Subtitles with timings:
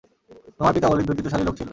[0.57, 1.69] তোমার পিতা ওলীদ ব্যক্তিত্বশালী লোক ছিল।